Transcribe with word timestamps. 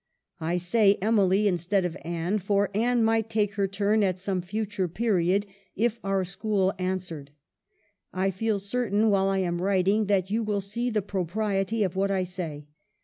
I 0.39 0.57
say 0.57 0.97
Emily 0.99 1.47
instead 1.47 1.85
of 1.85 1.95
Anne; 2.03 2.39
for 2.39 2.71
Anne 2.73 3.03
might 3.03 3.29
take 3.29 3.53
her 3.53 3.67
turn 3.67 4.01
at 4.01 4.17
some 4.17 4.41
future 4.41 4.87
period, 4.87 5.45
if 5.75 5.99
our 6.03 6.23
school 6.23 6.73
answered. 6.79 7.29
I 8.11 8.31
feel 8.31 8.57
certain, 8.57 9.11
while 9.11 9.27
I 9.27 9.37
am 9.45 9.61
writing, 9.61 10.05
that 10.07 10.31
you 10.31 10.41
will 10.41 10.59
see 10.59 10.89
the 10.89 11.03
propriety 11.03 11.83
of 11.83 11.95
what 11.95 12.09
I 12.09 12.23
say. 12.23 12.65